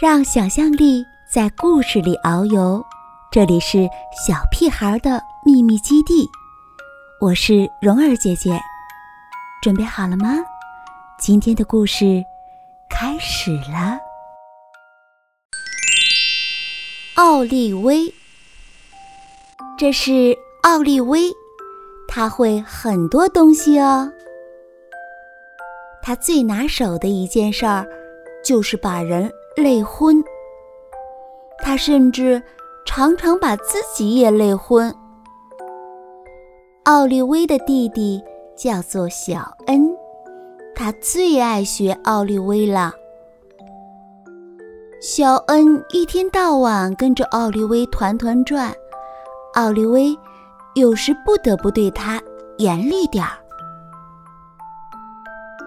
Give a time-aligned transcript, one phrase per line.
[0.00, 2.80] 让想象力在故事里遨游，
[3.32, 3.78] 这里是
[4.24, 6.24] 小屁孩的秘密基地。
[7.20, 8.60] 我是蓉儿姐姐，
[9.60, 10.36] 准备好了吗？
[11.18, 12.22] 今天的故事
[12.88, 13.98] 开始了。
[17.16, 18.14] 奥利威，
[19.76, 21.22] 这是奥利威，
[22.06, 24.12] 他会很多东西哦。
[26.00, 27.84] 他最拿手的一件事儿，
[28.44, 29.28] 就是把人。
[29.58, 30.22] 累昏，
[31.64, 32.40] 他甚至
[32.86, 34.94] 常常把自己也累昏。
[36.84, 38.22] 奥利威的弟弟
[38.56, 39.90] 叫做小恩，
[40.76, 42.92] 他最爱学奥利威了。
[45.00, 48.72] 小恩一天到晚跟着奥利威团团转，
[49.54, 50.16] 奥利威
[50.76, 52.22] 有时不得不对他
[52.58, 53.32] 严厉点儿。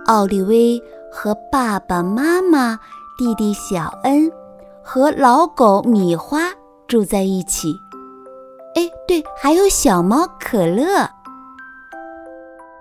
[0.05, 0.81] 奥利威
[1.11, 2.79] 和爸爸妈妈。
[3.21, 4.31] 弟弟小恩
[4.81, 6.39] 和老狗米花
[6.87, 7.79] 住在一起。
[8.73, 11.07] 哎，对，还有小猫可乐。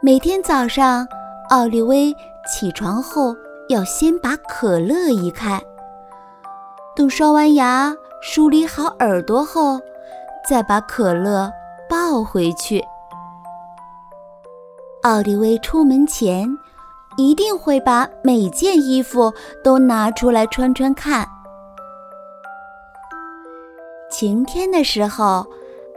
[0.01, 1.07] 每天早上，
[1.51, 2.11] 奥利威
[2.51, 3.37] 起床后
[3.69, 5.63] 要先把可乐移开，
[6.97, 9.79] 等刷完牙、梳理好耳朵后，
[10.49, 11.53] 再把可乐
[11.87, 12.83] 抱回去。
[15.03, 16.49] 奥利威出门前。
[17.17, 21.27] 一定会把每件衣服都拿出来穿穿看。
[24.11, 25.47] 晴天的时候，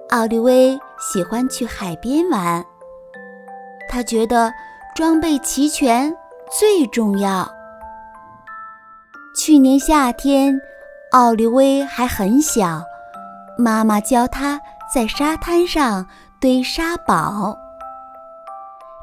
[0.09, 2.63] 奥利威喜欢去海边玩。
[3.89, 4.51] 他觉得
[4.95, 6.13] 装备齐全
[6.59, 7.49] 最重要。
[9.35, 10.59] 去年夏天，
[11.11, 12.81] 奥利威还很小，
[13.57, 14.59] 妈妈教他
[14.93, 16.05] 在沙滩上
[16.39, 17.57] 堆沙堡。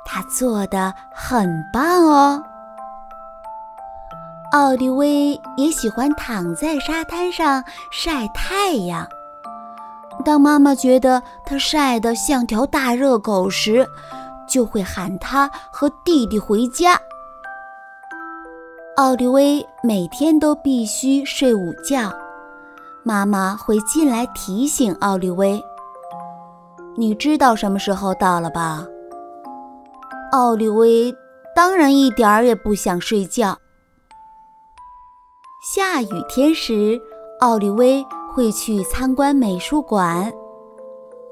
[0.04, 2.42] 他做的很棒哦。
[4.52, 7.62] 奥利威也喜欢躺在沙滩上
[7.92, 9.06] 晒太阳。
[10.24, 13.86] 当妈妈觉得他晒得像条大热狗时，
[14.48, 16.98] 就会喊他和弟弟回家。
[18.96, 22.12] 奥利威每天都必须睡午觉，
[23.04, 25.62] 妈妈会进来提醒奥利威
[26.98, 28.84] ：“你知道什么时候到了吧？”
[30.32, 31.12] 奥利威
[31.56, 33.58] 当然一点儿也不想睡觉。
[35.74, 37.00] 下雨天时，
[37.40, 40.32] 奥利威会去参观美术馆。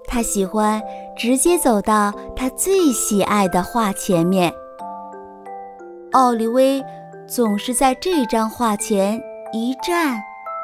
[0.07, 0.83] 他喜欢
[1.17, 4.53] 直接走到他最喜爱的画前面。
[6.13, 6.85] 奥利威
[7.29, 9.21] 总是在这张画前
[9.53, 10.19] 一站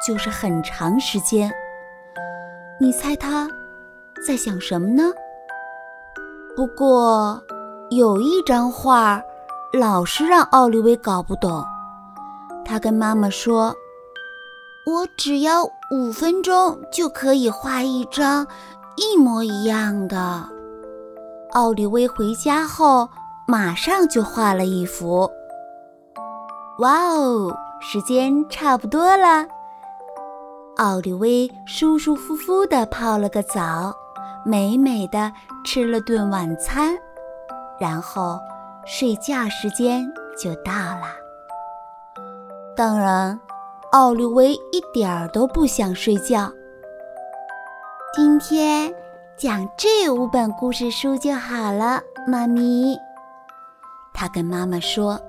[0.05, 1.49] 就是很长时间。
[2.81, 3.47] 你猜他
[4.27, 5.03] 在想什么呢？
[6.53, 7.41] 不过。
[7.95, 9.21] 有一张画，
[9.71, 11.63] 老是让奥利维搞不懂。
[12.65, 13.73] 他跟妈妈说
[14.85, 18.45] ：“我只要五分钟就可以画一张
[18.97, 20.43] 一模一样的。”
[21.53, 23.07] 奥利维回家后，
[23.47, 25.31] 马上就画了一幅。
[26.79, 29.47] 哇哦，时间差不多了。
[30.75, 33.93] 奥利维舒舒服服地泡了个澡，
[34.43, 35.31] 美美的
[35.63, 36.93] 吃了顿晚餐。
[37.79, 38.39] 然后，
[38.85, 40.05] 睡觉时间
[40.37, 41.07] 就到了。
[42.75, 43.39] 当然，
[43.91, 46.51] 奥利维一点儿都不想睡觉。
[48.13, 48.93] 今天
[49.37, 52.97] 讲这五本故事书就好了，妈咪。
[54.13, 55.19] 他跟妈妈说：“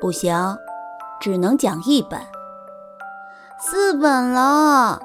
[0.00, 0.32] 不行，
[1.20, 2.20] 只能讲一本。
[3.58, 5.00] 四本了，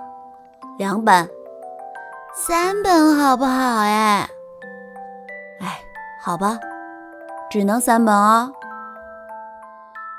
[0.78, 1.30] 两本，
[2.36, 3.52] 三本好不好？
[3.52, 4.30] 哎。”
[6.24, 6.60] 好吧，
[7.50, 8.52] 只能三本哦。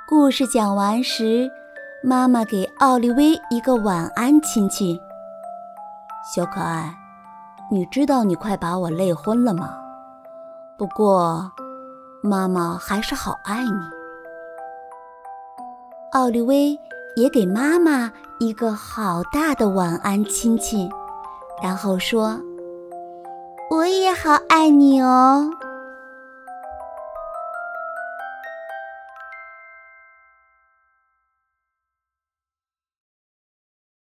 [0.08, 1.48] 故事讲完时，
[2.02, 4.98] 妈妈给奥利威一个晚安亲亲。
[6.34, 6.92] 小可爱，
[7.70, 9.78] 你知道你快把我累昏了吗？
[10.76, 11.48] 不过，
[12.20, 13.70] 妈妈还是好爱你。
[16.10, 16.76] 奥利威
[17.14, 18.10] 也给妈妈
[18.40, 20.90] 一个好大的晚安亲亲，
[21.62, 22.40] 然后说
[23.70, 25.48] ：“我也好爱你哦。”